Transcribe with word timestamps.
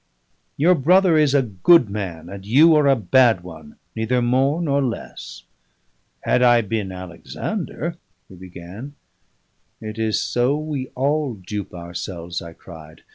Your 0.57 0.73
brother 0.73 1.15
is 1.15 1.35
a 1.35 1.43
good 1.43 1.87
man, 1.91 2.27
and 2.27 2.43
you 2.43 2.73
are 2.73 2.87
a 2.87 2.95
bad 2.95 3.43
one 3.43 3.75
neither 3.95 4.19
more 4.19 4.59
nor 4.59 4.81
less." 4.81 5.43
"Had 6.21 6.41
I 6.41 6.61
been 6.61 6.91
Alexander" 6.91 7.97
he 8.27 8.33
began. 8.33 8.95
"It 9.79 9.99
is 9.99 10.19
so 10.19 10.57
we 10.57 10.87
all 10.95 11.35
dupe 11.35 11.75
ourselves," 11.75 12.41
I 12.41 12.53
cried. 12.53 13.03